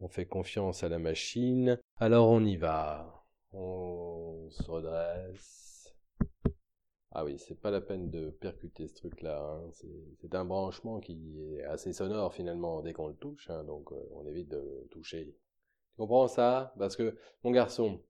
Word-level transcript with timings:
On 0.00 0.08
fait 0.08 0.26
confiance 0.26 0.82
à 0.82 0.88
la 0.88 0.98
machine. 0.98 1.78
Alors 1.98 2.28
on 2.28 2.44
y 2.44 2.56
va. 2.56 3.24
On 3.52 4.48
se 4.50 4.62
redresse. 4.70 5.94
Ah 7.12 7.24
oui, 7.24 7.38
c'est 7.38 7.58
pas 7.58 7.70
la 7.70 7.80
peine 7.80 8.10
de 8.10 8.28
percuter 8.28 8.88
ce 8.88 8.94
truc-là. 8.94 9.40
Hein. 9.40 9.70
C'est 10.20 10.34
un 10.34 10.44
branchement 10.44 11.00
qui 11.00 11.40
est 11.40 11.62
assez 11.62 11.94
sonore 11.94 12.34
finalement 12.34 12.82
dès 12.82 12.92
qu'on 12.92 13.08
le 13.08 13.14
touche, 13.14 13.48
hein. 13.48 13.64
donc 13.64 13.90
euh, 13.90 14.08
on 14.12 14.26
évite 14.26 14.50
de 14.50 14.86
toucher. 14.90 15.34
Tu 15.92 15.96
comprends 15.96 16.28
ça? 16.28 16.74
Parce 16.78 16.94
que, 16.94 17.16
mon 17.42 17.52
garçon, 17.52 18.02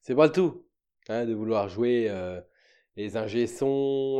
c'est 0.00 0.14
pas 0.14 0.26
le 0.26 0.32
tout 0.32 0.64
hein, 1.08 1.26
de 1.26 1.34
vouloir 1.34 1.68
jouer 1.68 2.08
euh, 2.08 2.40
les 2.96 3.16
ingé 3.16 3.46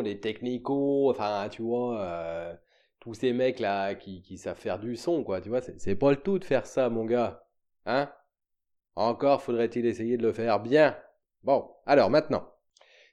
les 0.02 0.20
technicaux, 0.20 1.10
enfin, 1.10 1.48
tu 1.48 1.62
vois, 1.62 2.00
euh, 2.00 2.56
tous 3.02 3.14
ces 3.14 3.32
mecs 3.32 3.58
là 3.58 3.96
qui, 3.96 4.22
qui 4.22 4.38
savent 4.38 4.56
faire 4.56 4.78
du 4.78 4.94
son, 4.94 5.24
quoi, 5.24 5.40
tu 5.40 5.48
vois, 5.48 5.60
c'est 5.60 5.96
pas 5.96 6.10
le 6.10 6.16
tout 6.16 6.38
de 6.38 6.44
faire 6.44 6.66
ça, 6.66 6.88
mon 6.88 7.04
gars. 7.04 7.44
Hein 7.84 8.12
Encore 8.94 9.42
faudrait-il 9.42 9.86
essayer 9.86 10.16
de 10.16 10.22
le 10.22 10.32
faire 10.32 10.60
bien. 10.60 10.96
Bon, 11.42 11.68
alors 11.84 12.10
maintenant, 12.10 12.48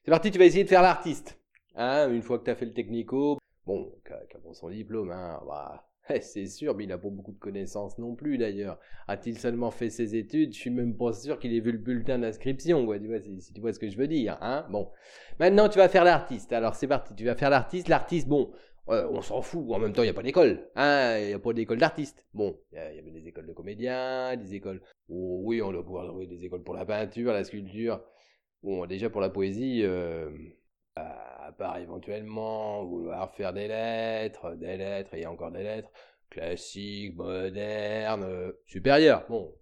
c'est 0.05 0.11
parti, 0.11 0.30
tu 0.30 0.38
vas 0.38 0.45
essayer 0.45 0.63
de 0.63 0.70
faire 0.70 0.83
l'artiste. 0.83 1.39
Hein, 1.73 2.11
une 2.11 2.21
fois 2.21 2.38
que 2.38 2.44
tu 2.44 2.52
as 2.52 2.55
fait 2.55 2.67
le 2.67 2.73
technico, 2.73 3.39
bon, 3.66 3.91
qu'à 4.05 4.20
son 4.53 4.70
diplôme, 4.70 5.09
hein, 5.09 5.41
bah, 5.47 5.89
eh, 6.13 6.21
c'est 6.21 6.45
sûr, 6.45 6.75
mais 6.75 6.83
il 6.83 6.88
n'a 6.88 6.99
pas 6.99 7.09
beaucoup 7.09 7.31
de 7.31 7.39
connaissances 7.39 7.97
non 7.97 8.16
plus 8.16 8.38
d'ailleurs. 8.38 8.80
A-t-il 9.08 9.39
seulement 9.39 9.71
fait 9.71 9.89
ses 9.89 10.16
études? 10.16 10.53
Je 10.53 10.59
suis 10.59 10.69
même 10.69 10.95
pas 10.95 11.13
sûr 11.13 11.39
qu'il 11.39 11.53
ait 11.55 11.59
vu 11.59 11.71
le 11.71 11.80
bulletin 11.80 12.19
d'inscription, 12.19 12.85
quoi, 12.85 12.99
tu 12.99 13.08
vois, 13.08 13.19
si, 13.19 13.53
tu 13.53 13.61
vois 13.61 13.73
ce 13.73 13.80
que 13.80 13.89
je 13.89 13.97
veux 13.97 14.08
dire. 14.08 14.38
Hein 14.41 14.67
bon, 14.69 14.91
maintenant 15.39 15.67
tu 15.67 15.80
vas 15.80 15.89
faire 15.89 16.03
l'artiste. 16.03 16.53
Alors 16.53 16.75
c'est 16.75 16.88
parti, 16.88 17.16
tu 17.16 17.25
vas 17.25 17.35
faire 17.35 17.49
l'artiste. 17.49 17.88
L'artiste, 17.88 18.27
bon, 18.27 18.52
on 18.89 19.21
s'en 19.21 19.41
fout. 19.41 19.66
En 19.71 19.79
même 19.79 19.93
temps, 19.93 20.02
il 20.02 20.05
n'y 20.05 20.11
a 20.11 20.13
pas 20.13 20.23
d'école. 20.23 20.70
Hein 20.75 21.17
il 21.20 21.27
n'y 21.27 21.34
a 21.34 21.39
pas 21.39 21.53
d'école 21.53 21.77
d'artiste. 21.77 22.25
Bon, 22.34 22.57
il 22.71 22.77
y, 22.77 22.99
a 22.99 23.02
des 23.02 23.27
écoles 23.27 23.47
de 23.47 23.53
comédiens, 23.53 24.35
des 24.35 24.55
écoles... 24.55 24.81
Oh, 25.09 25.41
oui, 25.43 25.61
on 25.61 25.71
doit 25.71 25.84
pouvoir 25.84 26.07
trouver 26.07 26.27
des 26.27 26.45
écoles 26.45 26.63
pour 26.63 26.75
la 26.75 26.86
peinture, 26.86 27.31
la 27.33 27.44
sculpture. 27.44 28.02
Bon, 28.63 28.86
déjà 28.86 29.09
pour 29.09 29.22
la 29.22 29.30
poésie... 29.30 29.83
Euh 29.83 30.30
à 31.50 31.52
part 31.52 31.78
éventuellement 31.78 32.86
vouloir 32.86 33.33
faire 33.36 33.53
des 33.53 33.67
lettres, 33.67 34.55
des 34.55 34.78
lettres 34.78 35.13
et 35.16 35.25
encore 35.25 35.52
des 35.52 35.63
lettres, 35.63 35.89
classiques, 36.30 37.16
modernes, 37.16 38.23
euh, 38.23 38.52
supérieures. 38.66 39.25
Bon, 39.28 39.56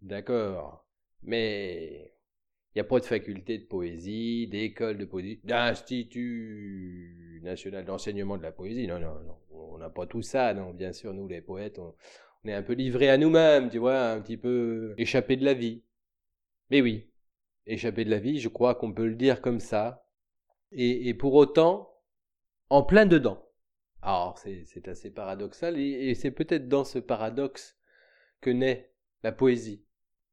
d'accord. 0.00 0.86
Mais 1.22 2.14
il 2.74 2.78
n'y 2.78 2.80
a 2.80 2.84
pas 2.84 2.98
de 2.98 3.04
faculté 3.04 3.58
de 3.58 3.64
poésie, 3.64 4.48
d'école 4.48 4.98
de 4.98 5.04
poésie, 5.04 5.40
d'institut 5.44 7.03
national 7.44 7.84
d'enseignement 7.84 8.36
de 8.36 8.42
la 8.42 8.52
poésie. 8.52 8.86
Non, 8.86 8.98
non, 8.98 9.14
non. 9.20 9.38
On 9.50 9.78
n'a 9.78 9.90
pas 9.90 10.06
tout 10.06 10.22
ça, 10.22 10.54
non. 10.54 10.72
Bien 10.72 10.92
sûr, 10.92 11.14
nous, 11.14 11.28
les 11.28 11.40
poètes, 11.40 11.78
on, 11.78 11.94
est 12.44 12.52
un 12.52 12.62
peu 12.62 12.74
livrés 12.74 13.10
à 13.10 13.16
nous-mêmes, 13.16 13.70
tu 13.70 13.78
vois, 13.78 14.10
un 14.10 14.20
petit 14.20 14.36
peu 14.36 14.94
échappés 14.98 15.36
de 15.36 15.44
la 15.44 15.54
vie. 15.54 15.82
Mais 16.70 16.80
oui, 16.80 17.08
échappés 17.66 18.04
de 18.04 18.10
la 18.10 18.18
vie, 18.18 18.40
je 18.40 18.48
crois 18.48 18.74
qu'on 18.74 18.92
peut 18.92 19.06
le 19.06 19.14
dire 19.14 19.40
comme 19.40 19.60
ça 19.60 20.06
et, 20.72 21.14
pour 21.14 21.34
autant 21.34 21.90
en 22.70 22.82
plein 22.82 23.06
dedans. 23.06 23.40
Alors 24.02 24.38
c'est 24.38 24.88
assez 24.88 25.10
paradoxal 25.10 25.78
et, 25.78 26.14
c'est 26.14 26.30
peut-être 26.30 26.68
dans 26.68 26.84
ce 26.84 26.98
paradoxe 26.98 27.78
que 28.40 28.50
naît 28.50 28.92
la 29.22 29.32
poésie. 29.32 29.84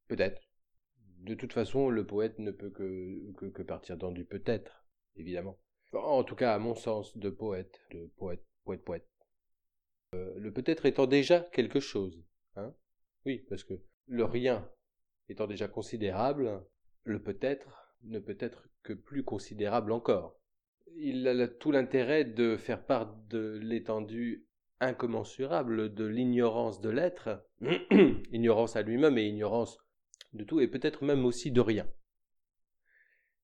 Peut-être. 0.07 0.41
De 1.19 1.35
toute 1.35 1.53
façon, 1.53 1.89
le 1.89 2.05
poète 2.05 2.39
ne 2.39 2.51
peut 2.51 2.69
que, 2.71 3.31
que, 3.49 3.61
partir 3.61 3.95
dans 3.95 4.11
du 4.11 4.25
peut-être, 4.25 4.85
évidemment. 5.15 5.57
En 5.93 6.23
tout 6.23 6.35
cas, 6.35 6.53
à 6.53 6.59
mon 6.59 6.75
sens, 6.75 7.17
de 7.17 7.29
poète, 7.29 7.81
de 7.91 8.07
poète, 8.17 8.43
poète, 8.63 8.83
poète. 8.83 9.07
Euh, 10.15 10.33
le 10.37 10.51
peut-être 10.51 10.85
étant 10.85 11.07
déjà 11.07 11.39
quelque 11.39 11.79
chose. 11.79 12.23
Hein 12.55 12.73
oui, 13.25 13.45
parce 13.49 13.63
que 13.63 13.73
le 14.07 14.23
rien 14.23 14.69
étant 15.29 15.47
déjà 15.47 15.67
considérable, 15.67 16.63
le 17.03 17.21
peut-être 17.21 17.95
ne 18.03 18.19
peut 18.19 18.37
être 18.39 18.67
que 18.83 18.93
plus 18.93 19.23
considérable 19.23 19.91
encore. 19.91 20.37
Il 20.95 21.27
a 21.27 21.47
tout 21.47 21.71
l'intérêt 21.71 22.25
de 22.25 22.57
faire 22.57 22.85
part 22.85 23.15
de 23.29 23.59
l'étendue 23.61 24.45
incommensurable 24.81 25.93
de 25.93 26.05
l'ignorance 26.05 26.81
de 26.81 26.89
l'être, 26.89 27.45
ignorance 28.31 28.75
à 28.75 28.81
lui-même 28.81 29.17
et 29.17 29.27
ignorance 29.27 29.77
de 30.33 30.43
tout, 30.43 30.59
et 30.59 30.67
peut-être 30.67 31.03
même 31.03 31.25
aussi 31.25 31.51
de 31.51 31.61
rien. 31.61 31.87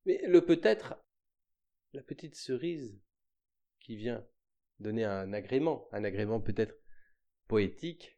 Mais 0.05 0.21
le 0.27 0.43
peut-être, 0.43 0.95
la 1.93 2.01
petite 2.01 2.35
cerise 2.35 2.99
qui 3.79 3.95
vient 3.95 4.25
donner 4.79 5.03
un 5.03 5.33
agrément, 5.33 5.87
un 5.91 6.03
agrément 6.03 6.39
peut-être 6.39 6.75
poétique, 7.47 8.17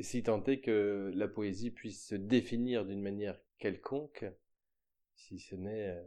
si 0.00 0.22
tant 0.22 0.42
est 0.44 0.60
que 0.60 1.12
la 1.14 1.28
poésie 1.28 1.70
puisse 1.70 2.06
se 2.08 2.14
définir 2.14 2.84
d'une 2.84 3.02
manière 3.02 3.40
quelconque, 3.58 4.24
si 5.14 5.38
ce 5.38 5.54
n'est 5.54 5.90
euh, 5.90 6.02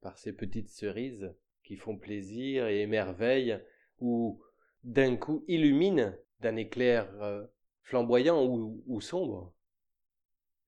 par 0.00 0.18
ces 0.18 0.32
petites 0.32 0.70
cerises 0.70 1.34
qui 1.64 1.76
font 1.76 1.98
plaisir 1.98 2.66
et 2.66 2.80
émerveillent, 2.80 3.60
ou 4.00 4.42
d'un 4.84 5.16
coup 5.16 5.44
illuminent 5.48 6.14
d'un 6.40 6.56
éclair 6.56 7.10
euh, 7.22 7.44
flamboyant 7.82 8.44
ou, 8.44 9.00
sombre. 9.00 9.54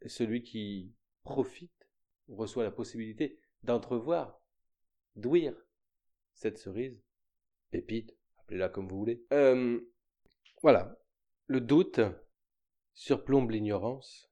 celui 0.06 0.42
qui 0.42 0.92
profite 1.22 1.88
reçoit 2.28 2.64
la 2.64 2.70
possibilité 2.70 3.38
d'entrevoir, 3.62 4.39
d'ouïr 5.16 5.54
cette 6.34 6.58
cerise, 6.58 7.02
pépite, 7.70 8.16
appelez-la 8.38 8.68
comme 8.68 8.88
vous 8.88 8.98
voulez. 8.98 9.24
Euh, 9.32 9.80
voilà, 10.62 10.98
le 11.46 11.60
doute 11.60 12.00
surplombe 12.94 13.50
l'ignorance 13.50 14.30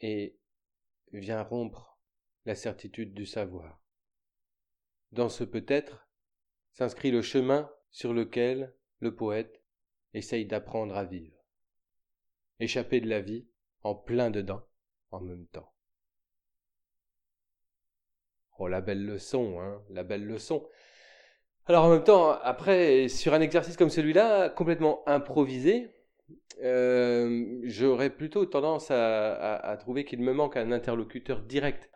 et 0.00 0.38
vient 1.12 1.42
rompre 1.42 1.98
la 2.44 2.54
certitude 2.54 3.14
du 3.14 3.26
savoir. 3.26 3.80
Dans 5.12 5.28
ce 5.28 5.44
peut-être 5.44 6.08
s'inscrit 6.72 7.10
le 7.10 7.22
chemin 7.22 7.70
sur 7.90 8.12
lequel 8.12 8.74
le 8.98 9.14
poète 9.14 9.62
essaye 10.14 10.46
d'apprendre 10.46 10.96
à 10.96 11.04
vivre, 11.04 11.44
échapper 12.58 13.00
de 13.00 13.08
la 13.08 13.20
vie 13.20 13.46
en 13.82 13.94
plein 13.94 14.30
dedans 14.30 14.66
en 15.10 15.20
même 15.20 15.46
temps. 15.48 15.71
Oh, 18.62 18.68
la 18.68 18.80
belle 18.80 19.04
leçon, 19.04 19.60
hein, 19.60 19.82
la 19.90 20.04
belle 20.04 20.24
leçon. 20.24 20.68
Alors 21.66 21.84
en 21.84 21.90
même 21.90 22.04
temps, 22.04 22.30
après, 22.30 23.08
sur 23.08 23.34
un 23.34 23.40
exercice 23.40 23.76
comme 23.76 23.90
celui-là, 23.90 24.50
complètement 24.50 25.02
improvisé, 25.08 25.88
euh, 26.62 27.58
j'aurais 27.64 28.10
plutôt 28.10 28.46
tendance 28.46 28.92
à, 28.92 29.76
trouver 29.80 30.04
qu'il 30.04 30.20
me 30.20 30.32
manque 30.32 30.56
un 30.56 30.70
interlocuteur 30.70 31.42
direct, 31.42 31.90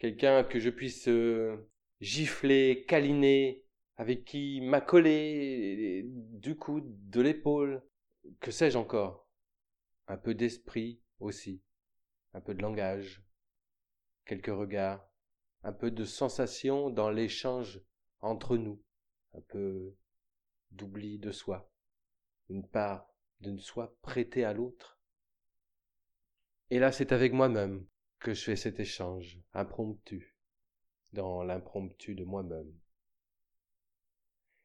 quelqu'un 0.00 0.42
que 0.42 0.58
je 0.58 0.70
puisse 0.70 1.06
euh, 1.06 1.56
gifler, 2.00 2.84
câliner, 2.88 3.64
avec 3.96 4.24
qui 4.24 4.60
m'accoler 4.60 6.02
du 6.04 6.56
coude, 6.56 7.10
de 7.10 7.20
l'épaule, 7.20 7.80
que 8.40 8.50
sais-je 8.50 8.76
encore? 8.76 9.28
Un 10.08 10.16
peu 10.16 10.34
d'esprit 10.34 11.00
aussi, 11.20 11.62
un 12.34 12.40
peu 12.40 12.54
de 12.54 12.62
langage, 12.62 13.22
quelques 14.26 14.46
regards, 14.46 15.07
un 15.62 15.72
peu 15.72 15.90
de 15.90 16.04
sensation 16.04 16.90
dans 16.90 17.10
l'échange 17.10 17.80
entre 18.20 18.56
nous, 18.56 18.82
un 19.34 19.40
peu 19.40 19.94
d'oubli 20.70 21.18
de 21.18 21.32
soi, 21.32 21.70
une 22.48 22.66
part 22.66 23.08
de 23.40 23.50
ne 23.50 23.58
soit 23.58 23.96
prêté 24.02 24.44
à 24.44 24.52
l'autre. 24.52 24.98
Et 26.70 26.78
là, 26.78 26.92
c'est 26.92 27.12
avec 27.12 27.32
moi-même 27.32 27.86
que 28.18 28.34
je 28.34 28.44
fais 28.44 28.56
cet 28.56 28.80
échange 28.80 29.40
impromptu, 29.52 30.36
dans 31.12 31.42
l'impromptu 31.42 32.14
de 32.14 32.24
moi-même. 32.24 32.72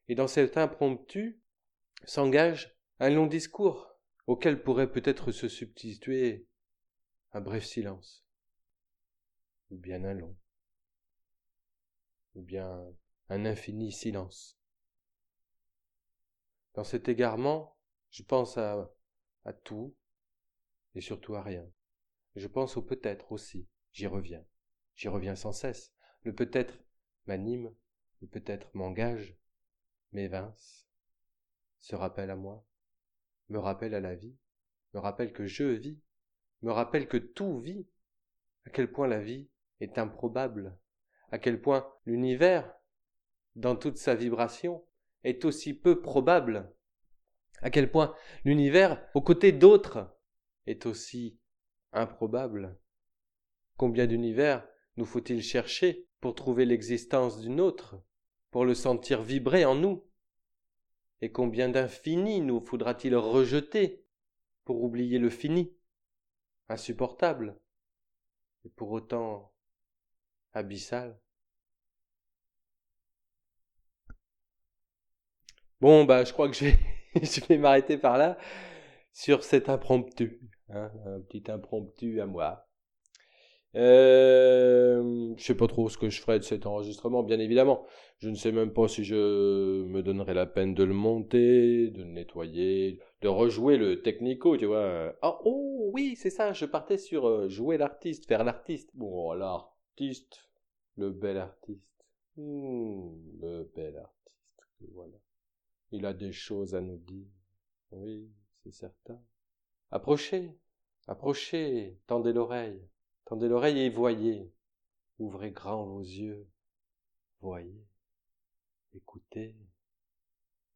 Et 0.08 0.14
dans 0.14 0.28
cet 0.28 0.58
impromptu 0.58 1.40
s'engage 2.04 2.76
un 2.98 3.10
long 3.10 3.26
discours 3.26 3.98
auquel 4.26 4.62
pourrait 4.62 4.90
peut-être 4.90 5.32
se 5.32 5.48
substituer 5.48 6.46
un 7.32 7.40
bref 7.40 7.64
silence, 7.64 8.24
ou 9.70 9.76
bien 9.76 10.04
un 10.04 10.14
long, 10.14 10.36
ou 12.34 12.42
bien 12.42 12.84
un 13.28 13.44
infini 13.44 13.92
silence. 13.92 14.58
Dans 16.74 16.84
cet 16.84 17.08
égarement, 17.08 17.76
je 18.10 18.22
pense 18.22 18.58
à, 18.58 18.90
tout 19.64 19.94
et 20.94 21.00
surtout 21.00 21.34
à 21.34 21.42
rien. 21.42 21.68
Je 22.34 22.46
pense 22.48 22.76
au 22.76 22.82
peut-être 22.82 23.32
aussi. 23.32 23.68
J'y 23.92 24.06
reviens. 24.06 24.44
J'y 24.96 25.08
reviens 25.08 25.36
sans 25.36 25.52
cesse. 25.52 25.92
Le 26.22 26.34
peut-être 26.34 26.74
m'anime, 27.26 27.74
le 28.20 28.28
peut-être 28.28 28.74
m'engage, 28.74 29.36
m'évince, 30.12 30.88
se 31.78 31.94
rappelle 31.94 32.30
à 32.30 32.36
moi, 32.36 32.64
me 33.48 33.58
rappelle 33.58 33.94
à 33.94 34.00
la 34.00 34.14
vie, 34.14 34.36
me 34.94 35.00
rappelle 35.00 35.32
que 35.32 35.46
je 35.46 35.64
vis, 35.64 36.00
me 36.62 36.72
rappelle 36.72 37.08
que 37.08 37.18
tout 37.18 37.60
vit, 37.60 37.86
à 38.64 38.70
quel 38.70 38.90
point 38.90 39.06
la 39.06 39.20
vie 39.20 39.48
est 39.80 39.98
improbable, 39.98 40.76
à 41.30 41.38
quel 41.38 41.60
point 41.60 41.88
l'univers, 42.06 42.72
dans 43.56 43.76
toute 43.76 43.98
sa 43.98 44.14
vibration, 44.14 44.84
est 45.22 45.44
aussi 45.44 45.74
peu 45.74 46.00
probable 46.00 46.72
À 47.62 47.70
quel 47.70 47.90
point 47.90 48.14
l'univers, 48.44 49.04
aux 49.14 49.22
côtés 49.22 49.52
d'autres, 49.52 50.14
est 50.66 50.86
aussi 50.86 51.38
improbable. 51.92 52.78
Combien 53.76 54.06
d'univers 54.06 54.66
nous 54.96 55.04
faut-il 55.04 55.42
chercher 55.42 56.06
pour 56.20 56.34
trouver 56.34 56.64
l'existence 56.64 57.40
d'une 57.40 57.60
autre, 57.60 58.02
pour 58.50 58.64
le 58.64 58.74
sentir 58.74 59.22
vibrer 59.22 59.64
en 59.64 59.74
nous? 59.74 60.04
Et 61.20 61.32
combien 61.32 61.68
d'infini 61.68 62.40
nous 62.40 62.60
faudra-t-il 62.60 63.16
rejeter 63.16 64.04
pour 64.64 64.82
oublier 64.82 65.18
le 65.18 65.30
fini, 65.30 65.74
insupportable, 66.68 67.58
et 68.64 68.68
pour 68.70 68.90
autant 68.92 69.53
abyssal 70.54 71.18
Bon, 75.80 76.04
bah, 76.04 76.24
je 76.24 76.32
crois 76.32 76.48
que 76.48 76.56
je 77.14 77.46
vais, 77.46 77.58
m'arrêter 77.58 77.98
par 77.98 78.16
là 78.16 78.38
sur 79.12 79.44
cet 79.44 79.68
impromptu, 79.68 80.40
hein, 80.70 80.90
un 81.04 81.20
petit 81.20 81.50
impromptu 81.50 82.20
à 82.20 82.26
moi. 82.26 82.66
Euh, 83.76 85.34
je 85.36 85.44
sais 85.44 85.56
pas 85.56 85.66
trop 85.66 85.88
ce 85.88 85.98
que 85.98 86.08
je 86.08 86.20
ferai 86.20 86.38
de 86.38 86.44
cet 86.44 86.64
enregistrement, 86.66 87.22
bien 87.22 87.38
évidemment. 87.40 87.84
Je 88.18 88.30
ne 88.30 88.34
sais 88.34 88.52
même 88.52 88.72
pas 88.72 88.88
si 88.88 89.04
je 89.04 89.84
me 89.84 90.02
donnerai 90.02 90.32
la 90.32 90.46
peine 90.46 90.74
de 90.74 90.84
le 90.84 90.94
monter, 90.94 91.90
de 91.90 91.98
le 91.98 92.08
nettoyer, 92.08 93.00
de 93.20 93.28
rejouer 93.28 93.76
le 93.76 94.00
technico, 94.00 94.56
tu 94.56 94.66
vois. 94.66 95.14
Ah, 95.22 95.38
oh 95.44 95.90
oui, 95.92 96.14
c'est 96.16 96.30
ça, 96.30 96.52
je 96.52 96.64
partais 96.64 96.98
sur 96.98 97.28
euh, 97.28 97.48
jouer 97.48 97.76
l'artiste, 97.76 98.26
faire 98.26 98.44
l'artiste. 98.44 98.90
Bon, 98.94 99.32
le 100.96 101.10
bel 101.10 101.38
artiste. 101.38 101.82
Hmm, 102.36 103.14
le 103.40 103.64
bel 103.74 103.96
artiste, 103.96 104.90
voilà. 104.92 105.18
Il 105.92 106.04
a 106.06 106.12
des 106.12 106.32
choses 106.32 106.74
à 106.74 106.80
nous 106.80 106.98
dire. 106.98 107.28
Oui, 107.92 108.28
c'est 108.62 108.72
certain. 108.72 109.20
Approchez, 109.90 110.58
approchez, 111.06 111.98
tendez 112.06 112.32
l'oreille. 112.32 112.88
Tendez 113.24 113.48
l'oreille 113.48 113.78
et 113.78 113.90
voyez. 113.90 114.52
Ouvrez 115.18 115.52
grand 115.52 115.86
vos 115.86 116.00
yeux. 116.00 116.48
Voyez. 117.40 117.86
Écoutez. 118.94 119.54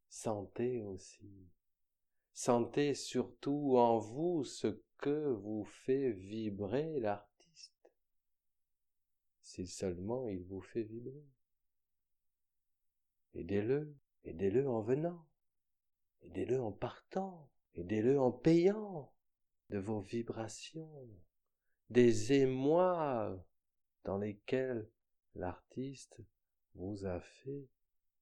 Sentez 0.08 0.80
aussi. 0.82 1.28
Sentez 2.32 2.94
surtout 2.94 3.76
en 3.76 3.98
vous 3.98 4.44
ce 4.44 4.80
que 4.98 5.32
vous 5.32 5.64
fait 5.64 6.12
vibrer 6.12 7.00
l'artiste. 7.00 7.27
Seulement 9.66 10.28
il 10.28 10.44
vous 10.44 10.60
fait 10.60 10.82
vibrer. 10.82 11.24
Aidez-le, 13.34 13.94
aidez-le 14.24 14.68
en 14.68 14.80
venant, 14.80 15.26
aidez-le 16.22 16.60
en 16.60 16.72
partant, 16.72 17.50
aidez-le 17.74 18.20
en 18.20 18.32
payant 18.32 19.12
de 19.70 19.78
vos 19.78 20.00
vibrations, 20.00 21.08
des 21.90 22.32
émois 22.32 23.44
dans 24.04 24.18
lesquels 24.18 24.88
l'artiste 25.34 26.20
vous 26.74 27.04
a 27.04 27.20
fait 27.20 27.68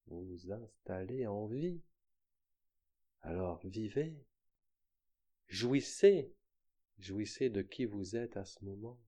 vous 0.07 0.53
installer 0.53 1.27
en 1.27 1.47
vie. 1.47 1.81
Alors 3.23 3.61
vivez, 3.67 4.17
jouissez, 5.49 6.33
jouissez 6.99 7.51
de 7.51 7.63
qui 7.63 7.85
vous 7.85 8.17
êtes 8.17 8.37
à 8.37 8.45
ce 8.45 8.65
moment. 8.65 8.99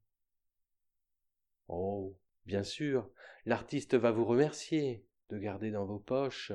Oh, 1.69 2.17
bien 2.47 2.63
sûr, 2.63 3.09
l'artiste 3.45 3.95
va 3.95 4.11
vous 4.11 4.25
remercier 4.25 5.07
de 5.31 5.39
garder 5.39 5.71
dans 5.71 5.85
vos 5.85 5.99
poches, 5.99 6.53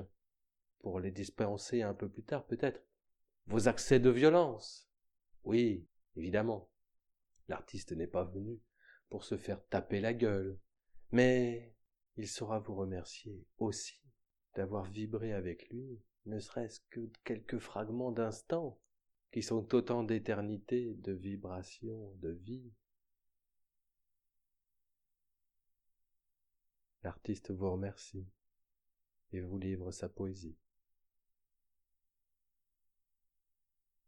pour 0.80 1.00
les 1.00 1.12
dispenser 1.12 1.82
un 1.82 1.94
peu 1.94 2.10
plus 2.10 2.24
tard 2.24 2.46
peut-être, 2.46 2.82
vos 3.48 3.68
accès 3.68 4.00
de 4.00 4.10
violence. 4.10 4.90
Oui, 5.44 5.88
évidemment. 6.16 6.70
L'artiste 7.48 7.92
n'est 7.92 8.08
pas 8.08 8.24
venu 8.24 8.60
pour 9.10 9.24
se 9.24 9.38
faire 9.38 9.66
taper 9.68 10.02
la 10.02 10.14
gueule, 10.14 10.60
mais 11.12 11.76
il 12.18 12.28
saura 12.28 12.60
vous 12.60 12.76
remercier 12.76 13.46
aussi 13.58 14.00
d'avoir 14.56 14.86
vibré 14.86 15.34
avec 15.34 15.70
lui, 15.70 16.00
ne 16.26 16.40
serait-ce 16.40 16.82
que 16.90 17.12
quelques 17.24 17.60
fragments 17.60 18.12
d'instants 18.12 18.80
qui 19.32 19.42
sont 19.42 19.74
autant 19.74 20.04
d'éternité, 20.04 20.94
de 21.00 21.12
vibrations, 21.12 22.14
de 22.22 22.30
vie. 22.30 22.72
L'artiste 27.04 27.52
vous 27.52 27.70
remercie 27.70 28.26
et 29.34 29.42
vous 29.42 29.58
livre 29.58 29.92
sa 29.92 30.08
poésie. 30.08 30.58